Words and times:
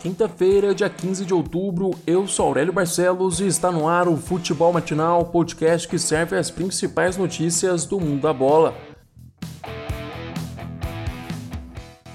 Quinta-feira, 0.00 0.74
dia 0.74 0.88
15 0.88 1.26
de 1.26 1.34
outubro, 1.34 1.90
eu 2.06 2.26
sou 2.26 2.46
Aurélio 2.46 2.72
Barcelos 2.72 3.38
e 3.38 3.46
está 3.46 3.70
no 3.70 3.86
ar 3.86 4.08
o 4.08 4.16
Futebol 4.16 4.72
Matinal, 4.72 5.26
podcast 5.26 5.86
que 5.86 5.98
serve 5.98 6.38
as 6.38 6.50
principais 6.50 7.18
notícias 7.18 7.84
do 7.84 8.00
mundo 8.00 8.22
da 8.22 8.32
bola. 8.32 8.74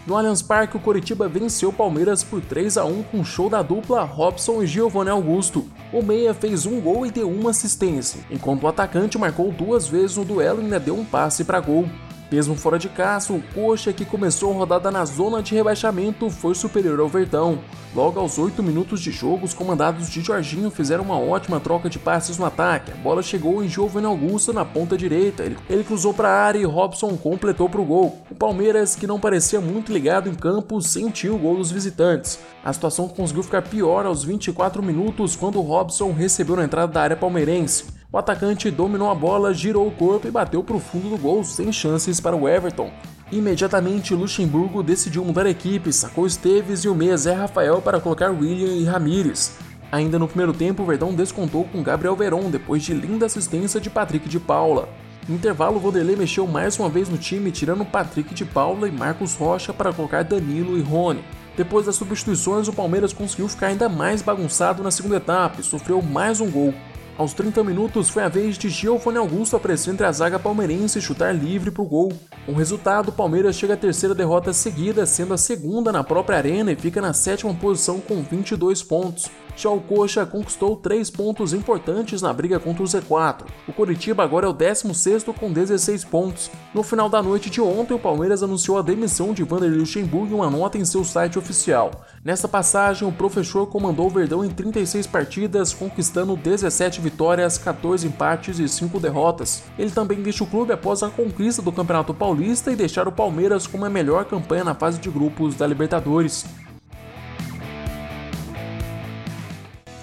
No 0.07 0.17
Allianz 0.17 0.41
Parque, 0.41 0.75
o 0.75 0.79
Coritiba 0.79 1.27
venceu 1.27 1.69
o 1.69 1.73
Palmeiras 1.73 2.23
por 2.23 2.41
3 2.41 2.75
a 2.77 2.85
1 2.85 3.03
com 3.03 3.23
show 3.23 3.51
da 3.51 3.61
dupla 3.61 4.03
Robson 4.03 4.63
e 4.63 4.67
Giovanni 4.67 5.11
Augusto. 5.11 5.67
O 5.93 6.01
meia 6.01 6.33
fez 6.33 6.65
um 6.65 6.81
gol 6.81 7.05
e 7.05 7.11
deu 7.11 7.29
uma 7.29 7.51
assistência, 7.51 8.25
enquanto 8.31 8.63
o 8.63 8.67
atacante 8.67 9.19
marcou 9.19 9.51
duas 9.51 9.87
vezes 9.87 10.17
no 10.17 10.25
duelo 10.25 10.59
e 10.59 10.63
ainda 10.63 10.79
deu 10.79 10.95
um 10.95 11.05
passe 11.05 11.43
para 11.43 11.59
gol. 11.59 11.85
Mesmo 12.31 12.55
fora 12.55 12.79
de 12.79 12.89
casa, 12.89 13.33
o 13.33 13.41
Coxa, 13.53 13.93
que 13.93 14.03
começou 14.03 14.51
a 14.51 14.55
rodada 14.55 14.89
na 14.89 15.05
zona 15.05 15.43
de 15.43 15.53
rebaixamento, 15.53 16.29
foi 16.29 16.55
superior 16.55 16.99
ao 16.99 17.07
Verdão. 17.07 17.59
Logo 17.95 18.19
aos 18.19 18.37
8 18.37 18.61
minutos 18.61 18.99
de 18.99 19.09
jogo, 19.09 19.45
os 19.45 19.53
comandados 19.53 20.09
de 20.09 20.19
Jorginho 20.21 20.69
fizeram 20.69 21.03
uma 21.03 21.17
ótima 21.17 21.61
troca 21.61 21.89
de 21.89 21.97
passes 21.97 22.37
no 22.37 22.45
ataque. 22.45 22.91
A 22.91 22.95
bola 22.95 23.23
chegou 23.23 23.63
em 23.63 23.69
Giovanni 23.69 24.07
Augusto 24.07 24.51
na 24.51 24.65
ponta 24.65 24.97
direita. 24.97 25.43
Ele, 25.43 25.57
ele 25.69 25.83
cruzou 25.83 26.13
para 26.13 26.27
a 26.27 26.43
área 26.43 26.59
e 26.59 26.65
Robson 26.65 27.15
completou 27.15 27.69
para 27.69 27.79
o 27.79 27.85
gol. 27.85 28.21
O 28.29 28.35
Palmeiras, 28.35 28.95
que 28.95 29.07
não 29.07 29.19
parecia 29.19 29.61
muito 29.61 29.93
ligado 29.93 30.27
em 30.27 30.35
campo, 30.35 30.81
sentiu 30.81 31.35
o 31.35 31.39
gol 31.39 31.55
dos 31.55 31.71
visitantes. 31.71 32.39
A 32.63 32.73
situação 32.73 33.07
conseguiu 33.07 33.43
ficar 33.43 33.61
pior 33.61 34.05
aos 34.05 34.23
24 34.25 34.83
minutos 34.83 35.35
quando 35.35 35.61
Robson 35.61 36.11
recebeu 36.11 36.57
na 36.57 36.65
entrada 36.65 36.91
da 36.91 37.01
área 37.01 37.15
palmeirense. 37.15 37.94
O 38.15 38.17
atacante 38.17 38.71
dominou 38.71 39.11
a 39.11 39.13
bola, 39.13 39.53
girou 39.53 39.85
o 39.85 39.91
corpo 39.91 40.25
e 40.25 40.31
bateu 40.31 40.63
para 40.63 40.77
o 40.77 40.79
fundo 40.79 41.09
do 41.09 41.17
gol 41.17 41.43
sem 41.43 41.69
chances 41.69 42.17
para 42.17 42.33
o 42.33 42.47
Everton. 42.47 42.89
Imediatamente, 43.29 44.15
Luxemburgo 44.15 44.81
decidiu 44.81 45.25
mudar 45.25 45.45
a 45.45 45.49
equipe, 45.49 45.91
sacou 45.91 46.25
Esteves 46.25 46.85
e 46.85 46.87
o 46.87 46.95
meia 46.95 47.17
Zé 47.17 47.33
Rafael 47.33 47.81
para 47.81 47.99
colocar 47.99 48.31
William 48.31 48.73
e 48.73 48.85
Ramires. 48.85 49.57
Ainda 49.91 50.17
no 50.17 50.29
primeiro 50.29 50.53
tempo, 50.53 50.85
Verdão 50.85 51.13
descontou 51.13 51.65
com 51.65 51.83
Gabriel 51.83 52.15
Veron 52.15 52.49
depois 52.49 52.83
de 52.83 52.93
linda 52.93 53.25
assistência 53.25 53.81
de 53.81 53.89
Patrick 53.89 54.29
de 54.29 54.39
Paula. 54.39 54.87
No 55.27 55.35
intervalo, 55.35 55.77
Vanderlei 55.77 56.15
mexeu 56.15 56.47
mais 56.47 56.79
uma 56.79 56.87
vez 56.87 57.09
no 57.09 57.17
time, 57.17 57.51
tirando 57.51 57.83
Patrick 57.83 58.33
de 58.33 58.45
Paula 58.45 58.87
e 58.87 58.93
Marcos 58.93 59.35
Rocha 59.35 59.73
para 59.73 59.91
colocar 59.91 60.23
Danilo 60.23 60.77
e 60.77 60.81
Rony. 60.81 61.21
Depois 61.57 61.85
das 61.85 61.97
substituições, 61.97 62.69
o 62.69 62.73
Palmeiras 62.73 63.11
conseguiu 63.11 63.49
ficar 63.49 63.67
ainda 63.67 63.89
mais 63.89 64.21
bagunçado 64.21 64.81
na 64.81 64.89
segunda 64.89 65.17
etapa 65.17 65.59
e 65.59 65.65
sofreu 65.65 66.01
mais 66.01 66.39
um 66.39 66.49
gol. 66.49 66.73
Aos 67.17 67.33
30 67.33 67.63
minutos 67.63 68.09
foi 68.09 68.23
a 68.23 68.27
vez 68.27 68.57
de 68.57 68.67
Giovanni 68.67 69.17
Augusto 69.17 69.55
aparecer 69.55 69.89
entre 69.93 70.05
a 70.05 70.11
zaga 70.11 70.37
palmeirense 70.37 70.99
e 70.99 71.01
chutar 71.01 71.33
livre 71.33 71.71
para 71.71 71.81
o 71.81 71.87
gol. 71.87 72.11
Com 72.45 72.51
o 72.51 72.55
resultado, 72.55 73.09
Palmeiras 73.09 73.55
chega 73.55 73.73
à 73.73 73.77
terceira 73.77 74.13
derrota 74.13 74.51
seguida, 74.51 75.05
sendo 75.05 75.33
a 75.33 75.37
segunda 75.37 75.93
na 75.93 76.03
própria 76.03 76.37
arena 76.37 76.73
e 76.73 76.75
fica 76.75 76.99
na 76.99 77.13
sétima 77.13 77.53
posição 77.53 78.01
com 78.01 78.21
22 78.21 78.83
pontos. 78.83 79.31
Já 79.55 79.69
o 79.69 79.79
Coxa 79.79 80.25
conquistou 80.25 80.75
3 80.75 81.09
pontos 81.09 81.53
importantes 81.53 82.21
na 82.21 82.33
briga 82.33 82.59
contra 82.59 82.83
o 82.83 82.85
Z4. 82.85 83.43
O 83.67 83.73
Coritiba 83.73 84.23
agora 84.23 84.47
é 84.47 84.49
o 84.49 84.53
16º 84.53 85.33
com 85.33 85.51
16 85.51 86.03
pontos. 86.03 86.51
No 86.73 86.83
final 86.83 87.07
da 87.07 87.23
noite 87.23 87.49
de 87.49 87.61
ontem, 87.61 87.93
o 87.93 87.99
Palmeiras 87.99 88.43
anunciou 88.43 88.77
a 88.77 88.81
demissão 88.81 89.33
de 89.33 89.43
Vanderlei 89.43 89.79
Luxemburgo 89.79 90.33
em 90.33 90.35
uma 90.35 90.49
nota 90.49 90.77
em 90.77 90.83
seu 90.83 91.03
site 91.03 91.39
oficial. 91.39 91.91
Nessa 92.23 92.47
passagem, 92.47 93.07
o 93.07 93.11
professor 93.11 93.67
comandou 93.67 94.07
o 94.07 94.09
Verdão 94.09 94.43
em 94.43 94.49
36 94.49 95.07
partidas, 95.07 95.73
conquistando 95.73 96.35
17 96.35 96.99
vitórias, 96.99 97.57
14 97.57 98.07
empates 98.07 98.59
e 98.59 98.67
5 98.67 98.99
derrotas. 98.99 99.63
Ele 99.77 99.91
também 99.91 100.21
deixa 100.21 100.43
o 100.43 100.47
clube 100.47 100.73
após 100.73 101.01
a 101.01 101.09
conquista 101.09 101.61
do 101.61 101.71
Campeonato 101.71 102.13
Paulista 102.13 102.71
e 102.71 102.75
deixar 102.75 103.07
o 103.07 103.11
Palmeiras 103.11 103.67
com 103.67 103.83
a 103.85 103.89
melhor 103.89 104.25
campanha 104.25 104.63
na 104.63 104.75
fase 104.75 104.99
de 104.99 105.09
grupos 105.09 105.55
da 105.55 105.65
Libertadores. 105.65 106.45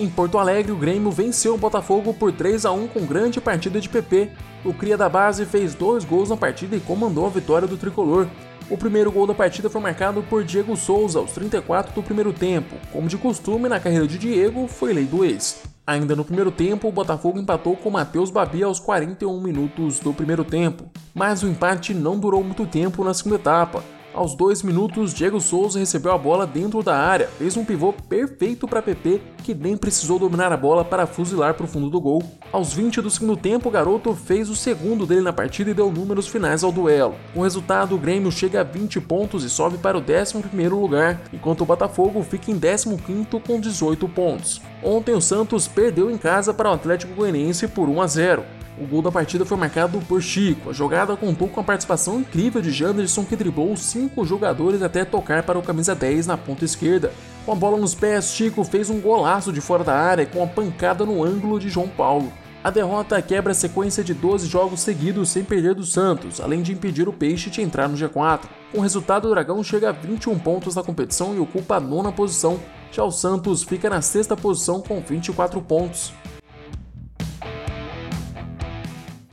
Em 0.03 0.08
Porto 0.08 0.36
Alegre, 0.36 0.72
o 0.72 0.77
Grêmio 0.77 1.12
venceu 1.12 1.55
o 1.55 1.56
Botafogo 1.56 2.12
por 2.12 2.33
3 2.33 2.67
a 2.67 2.73
1 2.73 2.89
com 2.89 3.07
grande 3.07 3.40
partida 3.40 3.80
de 3.80 3.89
PP. 3.89 4.33
O 4.64 4.74
cria 4.74 4.96
da 4.96 5.08
base 5.08 5.46
fez 5.46 5.77
dois 5.77 6.05
gols 6.05 6.29
na 6.29 6.36
partida 6.36 6.74
e 6.74 6.80
comandou 6.80 7.24
a 7.24 7.29
vitória 7.30 7.68
do 7.68 7.77
tricolor. 7.77 8.27
O 8.68 8.77
primeiro 8.77 9.12
gol 9.12 9.29
da 9.29 9.33
partida 9.35 9.70
foi 9.70 9.80
marcado 9.80 10.20
por 10.24 10.42
Diego 10.42 10.77
Souza 10.77 11.20
aos 11.20 11.30
34 11.30 11.95
do 11.95 12.02
primeiro 12.02 12.33
tempo. 12.33 12.74
Como 12.91 13.07
de 13.07 13.17
costume 13.17 13.68
na 13.68 13.79
carreira 13.79 14.08
de 14.08 14.18
Diego, 14.18 14.67
foi 14.67 14.92
lei 14.92 15.05
do 15.05 15.24
ex. 15.24 15.62
Ainda 15.86 16.17
no 16.17 16.24
primeiro 16.24 16.51
tempo, 16.51 16.89
o 16.89 16.92
Botafogo 16.92 17.39
empatou 17.39 17.77
com 17.77 17.89
Matheus 17.89 18.29
Babi 18.29 18.64
aos 18.64 18.80
41 18.80 19.41
minutos 19.41 20.01
do 20.01 20.12
primeiro 20.12 20.45
tempo, 20.45 20.91
mas 21.14 21.45
o 21.45 21.46
empate 21.46 21.95
não 21.95 22.18
durou 22.18 22.42
muito 22.42 22.67
tempo 22.67 23.05
na 23.05 23.14
segunda 23.14 23.36
etapa. 23.36 23.85
Aos 24.14 24.34
dois 24.34 24.62
minutos, 24.62 25.14
Diego 25.14 25.40
Souza 25.40 25.78
recebeu 25.78 26.12
a 26.12 26.18
bola 26.18 26.46
dentro 26.46 26.83
da 26.83 26.95
área, 26.95 27.28
fez 27.39 27.56
um 27.56 27.64
pivô 27.64 27.95
perfeito 27.95 28.68
para 28.68 28.83
PP, 28.83 29.23
que 29.42 29.55
nem 29.55 29.74
precisou 29.74 30.18
dominar 30.18 30.52
a 30.52 30.56
bola 30.56 30.84
para 30.84 31.06
fuzilar 31.06 31.55
para 31.55 31.64
o 31.64 31.68
fundo 31.68 31.89
do 31.89 31.98
gol. 31.98 32.23
Aos 32.52 32.74
20 32.74 33.00
do 33.00 33.11
segundo 33.11 33.39
tempo, 33.39 33.70
o 33.70 33.73
garoto 33.73 34.14
fez 34.14 34.50
o 34.50 34.55
segundo 34.55 35.06
dele 35.06 35.23
na 35.23 35.33
partida 35.33 35.70
e 35.70 35.74
deu 35.74 35.90
números 35.90 36.28
finais 36.28 36.62
ao 36.62 36.70
duelo. 36.70 37.14
Com 37.33 37.40
o 37.40 37.42
resultado, 37.42 37.95
o 37.95 37.98
Grêmio 37.98 38.30
chega 38.30 38.61
a 38.61 38.64
20 38.64 39.00
pontos 39.00 39.45
e 39.45 39.50
sobe 39.50 39.78
para 39.78 39.96
o 39.96 40.02
11º 40.02 40.68
lugar, 40.68 41.23
enquanto 41.33 41.62
o 41.62 41.67
Botafogo 41.67 42.23
fica 42.23 42.50
em 42.50 42.61
15º 42.61 43.40
com 43.40 43.58
18 43.58 44.06
pontos. 44.11 44.61
Ontem 44.83 45.14
o 45.14 45.23
Santos 45.23 45.67
perdeu 45.67 46.11
em 46.11 46.18
casa 46.18 46.52
para 46.52 46.70
o 46.70 46.74
Atlético 46.74 47.14
Goianiense 47.14 47.67
por 47.67 47.89
1 47.89 48.02
a 48.02 48.06
0. 48.06 48.61
O 48.79 48.87
gol 48.87 49.03
da 49.03 49.13
partida 49.13 49.45
foi 49.45 49.57
marcado 49.57 50.01
por 50.09 50.23
Chico. 50.23 50.71
A 50.71 50.73
jogada 50.73 51.17
contou 51.17 51.47
com 51.47 51.61
a 51.61 51.65
participação 51.65 52.21
incrível 52.21 52.63
de 52.63 52.71
Janderson, 52.71 53.25
que 53.25 53.37
driblou 53.37 53.77
cinco 53.77 54.25
jogadores 54.25 54.83
até 54.83 55.05
tocar 55.05 55.43
para 55.43 55.59
o 55.59 55.63
camisa 55.63 55.95
10 55.95 56.27
na 56.27 56.39
ponta 56.39 56.65
esquerda. 56.65 57.13
Com 57.45 57.53
a 57.53 57.55
bola 57.55 57.77
nos 57.77 57.95
pés, 57.95 58.33
Chico 58.33 58.65
fez 58.65 58.89
um 58.89 59.01
golaço 59.01 59.53
de 59.53 59.61
fora 59.61 59.85
da 59.85 59.95
área 59.95 60.25
com 60.25 60.43
a 60.43 60.47
pancada 60.47 61.05
no 61.05 61.23
ângulo 61.23 61.61
de 61.61 61.69
João 61.69 61.89
Paulo. 61.89 62.33
A 62.65 62.71
derrota 62.71 63.21
quebra 63.21 63.51
a 63.51 63.55
sequência 63.55 64.05
de 64.05 64.15
12 64.15 64.47
jogos 64.47 64.81
seguidos 64.81 65.31
sem 65.31 65.43
perder 65.43 65.75
do 65.75 65.85
Santos, 65.85 66.41
além 66.41 66.63
de 66.63 66.73
impedir 66.73 67.09
o 67.09 67.13
Peixe 67.13 67.51
de 67.51 67.61
entrar 67.61 67.89
no 67.89 67.97
G4. 67.97 68.43
Com 68.71 68.79
o 68.79 68.83
resultado, 68.83 69.27
o 69.27 69.31
Dragão 69.31 69.63
chega 69.65 69.89
a 69.89 69.93
21 69.93 70.39
pontos 70.39 70.77
na 70.77 70.83
competição 70.83 71.35
e 71.35 71.41
ocupa 71.41 71.77
a 71.77 71.81
nona 71.81 72.13
posição. 72.13 72.61
Já 72.93 73.03
o 73.03 73.11
Santos 73.11 73.65
fica 73.65 73.91
na 73.91 74.01
sexta 74.01 74.37
posição 74.37 74.81
com 74.81 75.01
24 75.01 75.61
pontos. 75.61 76.13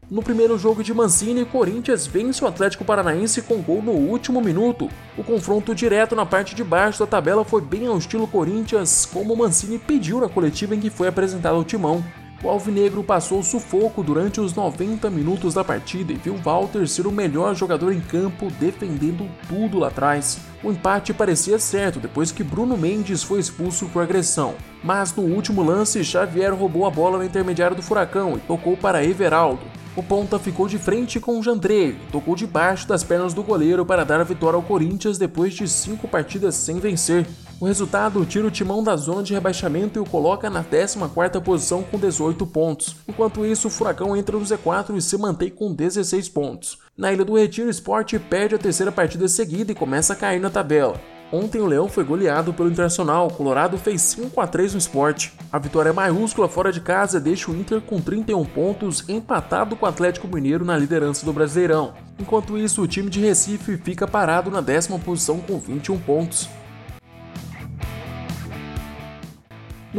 No 0.10 0.24
primeiro 0.24 0.58
jogo 0.58 0.84
de 0.84 0.92
Mancini, 0.92 1.46
Corinthians 1.46 2.08
vence 2.08 2.44
o 2.44 2.48
Atlético 2.48 2.84
Paranaense 2.84 3.44
com 3.44 3.62
gol 3.62 3.80
no 3.80 3.92
último 3.92 4.42
minuto. 4.42 4.90
O 5.16 5.24
confronto 5.24 5.76
direto 5.76 6.16
na 6.16 6.26
parte 6.26 6.56
de 6.56 6.64
baixo 6.64 6.98
da 6.98 7.06
tabela 7.06 7.46
foi 7.46 7.62
bem 7.62 7.86
ao 7.86 7.96
estilo 7.96 8.26
Corinthians, 8.26 9.06
como 9.06 9.36
Mancini 9.36 9.78
pediu 9.78 10.20
na 10.20 10.28
coletiva 10.28 10.74
em 10.74 10.80
que 10.80 10.90
foi 10.90 11.08
apresentado 11.08 11.58
ao 11.58 11.64
timão. 11.64 12.04
O 12.42 12.50
Alvinegro 12.50 13.04
passou 13.04 13.44
sufoco 13.44 14.02
durante 14.02 14.42
os 14.42 14.56
90 14.56 15.12
minutos 15.12 15.54
da 15.54 15.64
partida 15.64 16.12
e 16.12 16.16
viu 16.16 16.38
Walter 16.38 16.88
ser 16.88 17.06
o 17.06 17.12
melhor 17.12 17.54
jogador 17.54 17.92
em 17.94 18.02
campo, 18.02 18.50
defendendo 18.60 19.30
tudo 19.48 19.78
lá 19.78 19.90
atrás. 19.90 20.40
O 20.64 20.72
empate 20.72 21.14
parecia 21.14 21.60
certo 21.60 22.00
depois 22.00 22.32
que 22.32 22.44
Bruno 22.44 22.76
Mendes 22.76 23.22
foi 23.22 23.40
expulso 23.40 23.86
por 23.90 24.02
agressão. 24.02 24.56
Mas 24.84 25.14
no 25.14 25.22
último 25.22 25.62
lance, 25.62 26.04
Xavier 26.04 26.56
roubou 26.56 26.88
a 26.88 26.90
bola 26.90 27.20
no 27.20 27.26
intermediário 27.26 27.76
do 27.76 27.84
Furacão 27.84 28.38
e 28.38 28.40
tocou 28.40 28.76
para 28.76 29.06
Everaldo. 29.06 29.79
O 29.96 30.04
ponta 30.04 30.38
ficou 30.38 30.68
de 30.68 30.78
frente 30.78 31.20
com 31.20 31.40
o 31.40 31.44
Jandrei, 31.44 31.98
tocou 32.12 32.36
debaixo 32.36 32.88
das 32.88 33.04
pernas 33.04 33.34
do 33.34 33.44
goleiro 33.44 33.86
para 33.86 34.06
dar 34.06 34.22
a 34.22 34.24
vitória 34.24 34.56
ao 34.56 34.62
Corinthians 34.62 35.18
depois 35.18 35.54
de 35.54 35.68
cinco 35.68 36.08
partidas 36.08 36.56
sem 36.56 36.80
vencer. 36.80 37.26
O 37.60 37.66
resultado 37.66 38.24
tira 38.26 38.48
o 38.48 38.52
timão 38.52 38.82
da 38.82 38.96
zona 38.96 39.22
de 39.24 39.34
rebaixamento 39.34 40.00
e 40.00 40.02
o 40.02 40.06
coloca 40.06 40.50
na 40.50 40.64
14ª 40.64 41.42
posição 41.42 41.84
com 41.84 41.98
18 41.98 42.46
pontos. 42.48 42.96
Enquanto 43.08 43.46
isso, 43.46 43.68
o 43.68 43.72
Furacão 43.72 44.16
entra 44.16 44.38
no 44.38 44.46
Z4 44.46 44.96
e 44.96 45.02
se 45.02 45.18
mantém 45.18 45.50
com 45.50 45.74
16 45.74 46.30
pontos. 46.30 46.78
Na 46.96 47.12
Ilha 47.12 47.26
do 47.26 47.36
Retiro, 47.36 47.68
o 47.68 47.72
Sport 47.72 48.14
perde 48.30 48.56
a 48.56 48.60
terceira 48.60 48.92
partida 48.92 49.28
seguida 49.28 49.72
e 49.72 49.76
começa 49.76 50.14
a 50.14 50.16
cair 50.16 50.40
na 50.40 50.50
tabela. 50.50 51.19
Ontem 51.32 51.62
o 51.62 51.68
Leão 51.68 51.88
foi 51.88 52.04
goleado 52.04 52.52
pelo 52.54 52.70
Internacional, 52.70 53.28
o 53.28 53.34
Colorado 53.34 53.78
fez 53.78 54.02
5 54.02 54.42
a 54.42 54.48
3 54.48 54.74
no 54.74 54.80
esporte. 54.80 55.32
A 55.52 55.60
vitória 55.60 55.94
maiúscula 55.94 56.50
fora 56.50 56.72
de 56.72 56.82
casa 56.82 57.20
deixa 57.20 57.52
o 57.52 57.56
Inter 57.56 57.82
com 57.82 58.02
31 58.02 58.44
pontos, 58.46 59.08
empatado 59.08 59.76
com 59.76 59.86
o 59.86 59.90
Atlético 59.90 60.28
Mineiro 60.28 60.66
na 60.66 60.76
liderança 60.76 61.26
do 61.26 61.34
Brasileirão. 61.34 61.94
Enquanto 62.18 62.58
isso, 62.58 62.82
o 62.82 62.88
time 62.88 63.10
de 63.10 63.20
Recife 63.20 63.78
fica 63.78 64.08
parado 64.08 64.50
na 64.50 64.60
décima 64.60 64.98
posição 64.98 65.40
com 65.40 65.60
21 65.60 66.00
pontos. 66.00 66.50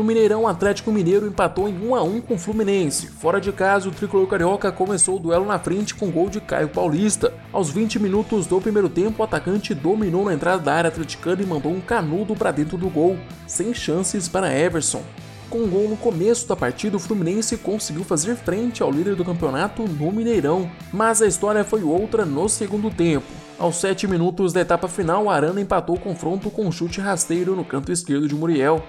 No 0.00 0.06
Mineirão, 0.06 0.44
o 0.44 0.48
Atlético 0.48 0.90
Mineiro 0.90 1.26
empatou 1.26 1.68
em 1.68 1.78
1 1.78 1.94
a 1.94 2.02
1 2.02 2.22
com 2.22 2.32
o 2.32 2.38
Fluminense. 2.38 3.08
Fora 3.08 3.38
de 3.38 3.52
casa, 3.52 3.86
o 3.86 3.92
tricolor 3.92 4.26
carioca 4.26 4.72
começou 4.72 5.16
o 5.16 5.18
duelo 5.18 5.44
na 5.44 5.58
frente 5.58 5.94
com 5.94 6.10
gol 6.10 6.30
de 6.30 6.40
Caio 6.40 6.70
Paulista. 6.70 7.34
Aos 7.52 7.68
20 7.68 7.98
minutos 7.98 8.46
do 8.46 8.58
primeiro 8.62 8.88
tempo, 8.88 9.20
o 9.20 9.24
atacante 9.26 9.74
dominou 9.74 10.24
na 10.24 10.32
entrada 10.32 10.62
da 10.62 10.72
área 10.72 10.88
atleticana 10.88 11.42
e 11.42 11.46
mandou 11.46 11.70
um 11.70 11.82
canudo 11.82 12.34
para 12.34 12.50
dentro 12.50 12.78
do 12.78 12.88
gol, 12.88 13.18
sem 13.46 13.74
chances 13.74 14.26
para 14.26 14.50
Everson. 14.50 15.02
Com 15.50 15.58
um 15.58 15.68
gol 15.68 15.86
no 15.86 15.98
começo 15.98 16.48
da 16.48 16.56
partida, 16.56 16.96
o 16.96 17.00
Fluminense 17.00 17.58
conseguiu 17.58 18.02
fazer 18.02 18.36
frente 18.36 18.82
ao 18.82 18.90
líder 18.90 19.16
do 19.16 19.24
campeonato 19.24 19.82
no 19.82 20.10
Mineirão, 20.10 20.70
mas 20.90 21.20
a 21.20 21.26
história 21.26 21.62
foi 21.62 21.82
outra 21.82 22.24
no 22.24 22.48
segundo 22.48 22.90
tempo. 22.90 23.26
Aos 23.58 23.76
7 23.76 24.06
minutos 24.06 24.54
da 24.54 24.62
etapa 24.62 24.88
final, 24.88 25.28
Arana 25.28 25.60
empatou 25.60 25.96
o 25.96 26.00
confronto 26.00 26.48
com 26.48 26.64
um 26.64 26.72
chute 26.72 26.98
rasteiro 26.98 27.54
no 27.54 27.62
canto 27.62 27.92
esquerdo 27.92 28.26
de 28.26 28.34
Muriel. 28.34 28.82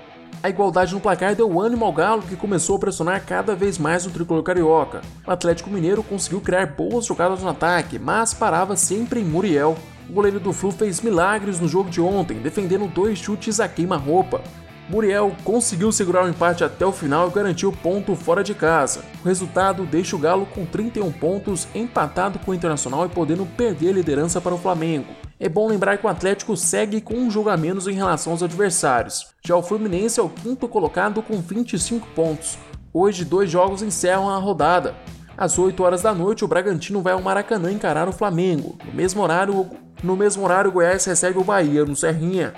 A 0.44 0.50
igualdade 0.50 0.94
no 0.94 1.00
placar 1.00 1.36
deu 1.36 1.60
ânimo 1.60 1.86
ao 1.86 1.94
Galo, 1.94 2.24
que 2.24 2.36
começou 2.36 2.75
a 2.75 2.80
pressionar 2.80 3.24
cada 3.25 3.56
vez 3.56 3.78
mais 3.78 4.06
o 4.06 4.10
tricolor 4.10 4.44
carioca. 4.44 5.01
O 5.25 5.31
Atlético 5.31 5.69
Mineiro 5.69 6.01
conseguiu 6.01 6.42
criar 6.42 6.66
boas 6.66 7.06
jogadas 7.06 7.42
no 7.42 7.50
ataque, 7.50 8.00
mas 8.00 8.33
parava 8.33 8.75
sempre 8.75 9.19
em 9.19 9.25
Muriel. 9.25 9.78
O 10.10 10.13
goleiro 10.13 10.39
do 10.39 10.51
Flu 10.51 10.72
fez 10.72 11.00
milagres 11.01 11.60
no 11.60 11.68
jogo 11.68 11.89
de 11.89 12.01
ontem, 12.01 12.39
defendendo 12.39 12.88
dois 12.88 13.19
chutes 13.19 13.60
a 13.60 13.68
queima-roupa. 13.68 14.42
Muriel 14.89 15.33
conseguiu 15.44 15.92
segurar 15.92 16.25
o 16.25 16.30
empate 16.30 16.63
até 16.63 16.86
o 16.86 16.92
final 16.92 17.30
e 17.30 17.31
garantiu 17.31 17.72
ponto 17.72 18.13
fora 18.13 18.44
de 18.44 18.54
casa. 18.54 19.06
O 19.24 19.28
resultado 19.28 19.86
deixa 19.86 20.16
o 20.16 20.19
Galo 20.19 20.45
com 20.48 20.66
31 20.66 21.12
pontos, 21.13 21.68
empatado 21.74 22.39
com 22.39 22.51
o 22.51 22.54
Internacional 22.54 23.06
e 23.06 23.10
podendo 23.10 23.45
perder 23.45 23.89
a 23.89 23.94
liderança 23.94 24.42
para 24.42 24.54
o 24.54 24.57
Flamengo. 24.57 25.07
É 25.43 25.49
bom 25.49 25.67
lembrar 25.67 25.97
que 25.97 26.05
o 26.05 26.09
Atlético 26.09 26.55
segue 26.55 27.01
com 27.01 27.15
um 27.15 27.31
jogo 27.31 27.49
a 27.49 27.57
menos 27.57 27.88
em 27.88 27.93
relação 27.93 28.31
aos 28.31 28.43
adversários. 28.43 29.25
Já 29.43 29.55
o 29.55 29.63
Fluminense 29.63 30.19
é 30.19 30.23
o 30.23 30.29
quinto 30.29 30.67
colocado 30.67 31.23
com 31.23 31.41
25 31.41 32.07
pontos. 32.09 32.59
Hoje, 32.93 33.25
dois 33.25 33.49
jogos 33.49 33.81
encerram 33.81 34.29
a 34.29 34.38
rodada. 34.38 34.93
Às 35.35 35.57
8 35.57 35.81
horas 35.81 36.03
da 36.03 36.13
noite, 36.13 36.45
o 36.45 36.47
Bragantino 36.47 37.01
vai 37.01 37.13
ao 37.13 37.23
Maracanã 37.23 37.71
encarar 37.71 38.07
o 38.07 38.11
Flamengo. 38.11 38.77
No 38.85 38.93
mesmo 38.93 39.23
horário, 39.23 39.67
no 40.03 40.15
mesmo 40.15 40.43
horário 40.43 40.69
o 40.69 40.73
Goiás 40.73 41.03
recebe 41.05 41.39
o 41.39 41.44
Bahia, 41.44 41.85
no 41.85 41.95
Serrinha. 41.95 42.53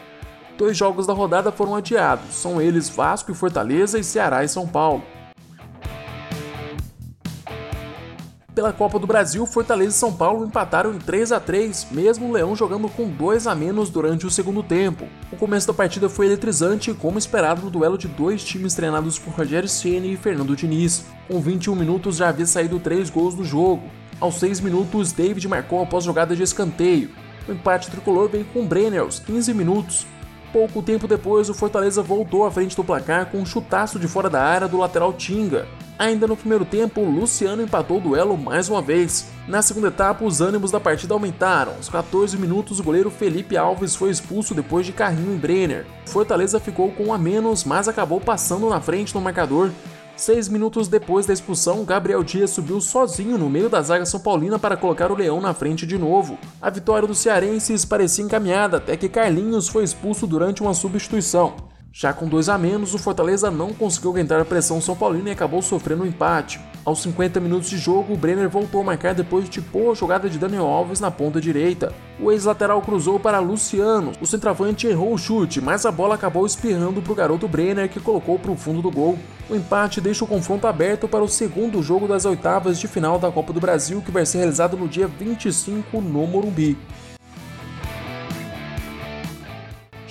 Dois 0.58 0.76
jogos 0.76 1.08
da 1.08 1.14
rodada 1.14 1.54
foram 1.54 1.76
adiados, 1.76 2.36
são 2.36 2.62
eles 2.62 2.90
Vasco 2.90 3.32
e 3.32 3.34
Fortaleza 3.34 3.98
e 3.98 4.04
Ceará 4.04 4.44
e 4.44 4.50
São 4.50 4.68
Paulo. 4.68 5.02
Pela 8.56 8.72
Copa 8.72 9.00
do 9.00 9.08
Brasil, 9.08 9.44
Fortaleza 9.48 9.90
e 9.90 10.00
São 10.00 10.14
Paulo 10.14 10.46
empataram 10.46 10.94
em 10.94 11.00
3 11.00 11.32
a 11.32 11.40
3, 11.40 11.88
mesmo 11.90 12.28
o 12.28 12.32
Leão 12.32 12.56
jogando 12.56 12.88
com 12.88 13.10
2 13.10 13.48
a 13.48 13.56
menos 13.56 13.90
durante 13.90 14.28
o 14.28 14.30
segundo 14.30 14.62
tempo. 14.62 15.08
O 15.32 15.36
começo 15.36 15.66
da 15.66 15.74
partida 15.74 16.08
foi 16.08 16.28
eletrizante, 16.28 16.94
como 16.94 17.18
esperado 17.18 17.64
no 17.64 17.72
duelo 17.72 17.98
de 17.98 18.08
dois 18.08 18.44
times 18.44 18.76
treinados 18.76 19.18
por 19.18 19.34
Rogério 19.34 19.68
Ceni 19.68 20.14
e 20.14 20.18
Fernando 20.18 20.56
Diniz. 20.56 21.04
Com 21.28 21.42
21 21.42 21.74
minutos 21.76 22.18
já 22.18 22.30
havia 22.30 22.46
saído 22.46 22.80
3 22.80 23.10
gols 23.10 23.34
no 23.34 23.44
jogo. 23.44 23.90
Aos 24.20 24.36
6 24.36 24.60
minutos, 24.60 25.12
David 25.12 25.48
marcou 25.48 25.82
após 25.82 26.04
jogada 26.04 26.36
de 26.36 26.44
escanteio. 26.44 27.10
O 27.48 27.54
empate 27.54 27.90
tricolor 27.90 28.30
veio 28.30 28.46
com 28.46 28.68
Brenner 28.68 29.02
aos 29.02 29.18
15 29.18 29.52
minutos. 29.52 30.06
Pouco 30.52 30.84
tempo 30.84 31.08
depois, 31.08 31.50
o 31.50 31.56
Fortaleza 31.56 32.04
voltou 32.04 32.46
à 32.46 32.52
frente 32.52 32.76
do 32.76 32.84
placar 32.84 33.32
com 33.32 33.40
um 33.40 33.46
chutaço 33.48 33.98
de 33.98 34.08
fora 34.08 34.30
da 34.30 34.44
área 34.44 34.68
do 34.68 34.78
lateral 34.78 35.12
Tinga. 35.12 35.68
Ainda 35.98 36.28
no 36.28 36.36
primeiro 36.36 36.66
tempo, 36.66 37.02
Luciano 37.02 37.62
empatou 37.62 37.98
o 37.98 38.02
duelo 38.02 38.38
mais 38.38 38.68
uma 38.68 38.82
vez. 38.82 39.28
Na 39.48 39.62
segunda 39.62 39.90
etapa, 39.90 40.26
os 40.26 40.42
ânimos 40.42 40.72
da 40.72 40.80
partida 40.80 41.14
aumentaram. 41.14 41.74
Aos 41.74 41.90
14 41.90 42.38
minutos, 42.38 42.80
o 42.80 42.84
goleiro 42.84 43.12
Felipe 43.12 43.56
Alves 43.56 43.96
foi 43.96 44.10
expulso 44.10 44.54
depois 44.54 44.86
de 44.86 44.92
carrinho 44.92 45.34
em 45.34 45.38
Brenner. 45.38 45.86
Fortaleza 46.06 46.60
ficou 46.60 46.92
com 46.92 47.06
um 47.06 47.14
a 47.14 47.18
menos, 47.18 47.64
mas 47.64 47.88
acabou 47.88 48.20
passando 48.20 48.70
na 48.70 48.82
frente 48.82 49.14
no 49.14 49.22
marcador 49.22 49.70
Seis 50.16 50.48
minutos 50.48 50.88
depois 50.88 51.26
da 51.26 51.34
expulsão, 51.34 51.84
Gabriel 51.84 52.24
Dias 52.24 52.52
subiu 52.52 52.80
sozinho 52.80 53.36
no 53.36 53.50
meio 53.50 53.68
da 53.68 53.82
zaga 53.82 54.06
São 54.06 54.20
Paulina 54.20 54.60
para 54.60 54.78
colocar 54.78 55.12
o 55.12 55.16
Leão 55.16 55.42
na 55.42 55.56
frente 55.56 55.88
de 55.88 55.98
novo. 55.98 56.38
A 56.62 56.70
vitória 56.70 57.08
dos 57.08 57.18
cearenses 57.18 57.84
parecia 57.84 58.24
encaminhada 58.24 58.78
até 58.78 58.96
que 58.96 59.10
Carlinhos 59.10 59.68
foi 59.68 59.84
expulso 59.84 60.28
durante 60.28 60.62
uma 60.62 60.76
substituição. 60.76 61.56
Já 61.96 62.12
com 62.12 62.28
dois 62.28 62.50
a 62.50 62.58
menos, 62.58 62.96
o 62.96 62.98
Fortaleza 62.98 63.52
não 63.52 63.72
conseguiu 63.72 64.10
aguentar 64.10 64.42
a 64.42 64.46
pressão 64.46 64.82
São 64.82 64.96
Paulino 64.96 65.28
e 65.28 65.32
acabou 65.32 65.62
sofrendo 65.62 66.02
um 66.02 66.08
empate. 66.08 66.60
Aos 66.84 67.04
50 67.04 67.40
minutos 67.40 67.70
de 67.70 67.78
jogo, 67.78 68.16
o 68.16 68.18
Brenner 68.18 68.50
voltou 68.50 68.82
a 68.82 68.84
marcar 68.84 69.14
depois 69.14 69.48
de 69.48 69.62
boa 69.62 69.94
jogada 69.94 70.28
de 70.28 70.40
Daniel 70.40 70.66
Alves 70.66 71.00
na 71.00 71.12
ponta 71.12 71.40
direita. 71.40 71.94
O 72.20 72.32
ex-lateral 72.32 72.82
cruzou 72.82 73.20
para 73.20 73.38
Luciano. 73.38 74.12
O 74.20 74.26
centroavante 74.26 74.88
errou 74.88 75.14
o 75.14 75.18
chute, 75.20 75.62
mas 75.62 75.86
a 75.86 75.92
bola 75.92 76.16
acabou 76.16 76.48
espirrando 76.48 77.00
para 77.00 77.14
o 77.14 77.16
garoto 77.16 77.48
Brenner, 77.48 77.88
que 77.88 78.00
colocou 78.00 78.40
para 78.40 78.52
o 78.52 78.58
fundo 78.58 78.82
do 78.82 78.90
gol. 78.90 79.20
O 79.48 79.56
empate 79.56 80.02
deixa 80.02 80.26
o 80.26 80.28
confronto 80.28 80.66
aberto 80.66 81.08
para 81.08 81.24
o 81.24 81.30
segundo 81.30 81.84
jogo 81.84 82.08
das 82.08 82.26
oitavas 82.26 82.80
de 82.80 82.88
final 82.88 83.20
da 83.20 83.32
Copa 83.32 83.54
do 83.54 83.60
Brasil, 83.60 84.02
que 84.02 84.10
vai 84.10 84.26
ser 84.26 84.40
realizado 84.40 84.76
no 84.76 84.88
dia 84.88 85.08
25 85.08 86.02
no 86.02 86.26
Morumbi. 86.26 86.76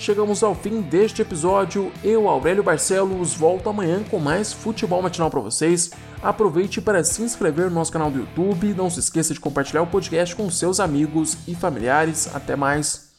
Chegamos 0.03 0.43
ao 0.43 0.53
fim 0.53 0.81
deste 0.81 1.21
episódio. 1.21 1.89
Eu, 2.03 2.27
Aurélio 2.27 2.61
Barcelos, 2.61 3.33
volto 3.33 3.69
amanhã 3.69 4.03
com 4.11 4.19
mais 4.19 4.51
futebol 4.51 5.01
matinal 5.01 5.31
para 5.31 5.39
vocês. 5.39 5.91
Aproveite 6.21 6.81
para 6.81 7.01
se 7.05 7.21
inscrever 7.21 7.69
no 7.69 7.75
nosso 7.75 7.93
canal 7.93 8.11
do 8.11 8.19
YouTube. 8.19 8.73
Não 8.73 8.89
se 8.89 8.99
esqueça 8.99 9.33
de 9.33 9.39
compartilhar 9.39 9.81
o 9.81 9.87
podcast 9.87 10.35
com 10.35 10.49
seus 10.49 10.81
amigos 10.81 11.37
e 11.47 11.55
familiares. 11.55 12.35
Até 12.35 12.53
mais. 12.53 13.12